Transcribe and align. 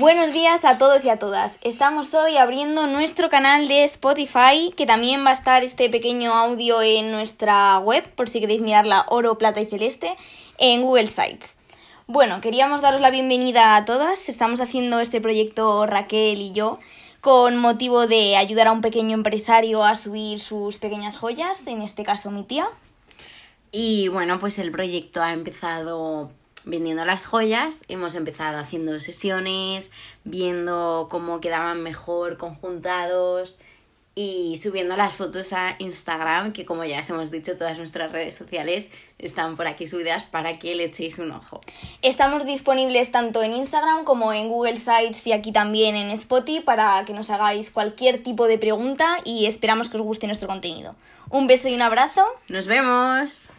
Buenos 0.00 0.32
días 0.32 0.64
a 0.64 0.76
todos 0.76 1.04
y 1.04 1.08
a 1.08 1.20
todas. 1.20 1.60
Estamos 1.62 2.14
hoy 2.14 2.36
abriendo 2.36 2.88
nuestro 2.88 3.30
canal 3.30 3.68
de 3.68 3.84
Spotify, 3.84 4.74
que 4.76 4.86
también 4.86 5.24
va 5.24 5.30
a 5.30 5.34
estar 5.34 5.62
este 5.62 5.88
pequeño 5.88 6.34
audio 6.34 6.82
en 6.82 7.12
nuestra 7.12 7.78
web, 7.78 8.02
por 8.16 8.28
si 8.28 8.40
queréis 8.40 8.60
mirarla 8.60 9.06
oro, 9.08 9.38
plata 9.38 9.60
y 9.60 9.66
celeste, 9.66 10.16
en 10.58 10.82
Google 10.82 11.06
Sites. 11.06 11.56
Bueno, 12.08 12.40
queríamos 12.40 12.82
daros 12.82 13.00
la 13.00 13.10
bienvenida 13.10 13.76
a 13.76 13.84
todas. 13.84 14.28
Estamos 14.28 14.60
haciendo 14.60 14.98
este 14.98 15.20
proyecto 15.20 15.86
Raquel 15.86 16.40
y 16.40 16.50
yo 16.50 16.80
con 17.20 17.56
motivo 17.56 18.08
de 18.08 18.36
ayudar 18.36 18.66
a 18.66 18.72
un 18.72 18.80
pequeño 18.80 19.14
empresario 19.14 19.84
a 19.84 19.94
subir 19.94 20.40
sus 20.40 20.78
pequeñas 20.78 21.18
joyas, 21.18 21.64
en 21.68 21.82
este 21.82 22.02
caso 22.02 22.32
mi 22.32 22.42
tía. 22.42 22.66
Y 23.70 24.08
bueno, 24.08 24.40
pues 24.40 24.58
el 24.58 24.72
proyecto 24.72 25.22
ha 25.22 25.32
empezado 25.32 26.32
vendiendo 26.64 27.04
las 27.04 27.26
joyas, 27.26 27.84
hemos 27.88 28.14
empezado 28.14 28.58
haciendo 28.58 28.98
sesiones, 29.00 29.90
viendo 30.24 31.08
cómo 31.10 31.40
quedaban 31.40 31.82
mejor 31.82 32.38
conjuntados 32.38 33.60
y 34.16 34.60
subiendo 34.62 34.96
las 34.96 35.14
fotos 35.14 35.52
a 35.52 35.74
Instagram, 35.78 36.52
que 36.52 36.64
como 36.64 36.84
ya 36.84 37.00
os 37.00 37.10
hemos 37.10 37.30
dicho, 37.32 37.56
todas 37.56 37.78
nuestras 37.78 38.12
redes 38.12 38.34
sociales 38.34 38.90
están 39.18 39.56
por 39.56 39.66
aquí 39.66 39.86
subidas 39.88 40.24
para 40.24 40.58
que 40.58 40.74
le 40.76 40.84
echéis 40.84 41.18
un 41.18 41.32
ojo. 41.32 41.60
Estamos 42.00 42.46
disponibles 42.46 43.10
tanto 43.10 43.42
en 43.42 43.54
Instagram 43.54 44.04
como 44.04 44.32
en 44.32 44.48
Google 44.48 44.76
Sites 44.76 45.26
y 45.26 45.32
aquí 45.32 45.50
también 45.50 45.96
en 45.96 46.10
Spotify 46.10 46.60
para 46.60 47.04
que 47.04 47.12
nos 47.12 47.30
hagáis 47.30 47.70
cualquier 47.70 48.22
tipo 48.22 48.46
de 48.46 48.58
pregunta 48.58 49.18
y 49.24 49.46
esperamos 49.46 49.88
que 49.88 49.96
os 49.96 50.02
guste 50.02 50.26
nuestro 50.26 50.48
contenido. 50.48 50.94
Un 51.30 51.46
beso 51.48 51.68
y 51.68 51.74
un 51.74 51.82
abrazo. 51.82 52.24
Nos 52.48 52.66
vemos. 52.66 53.52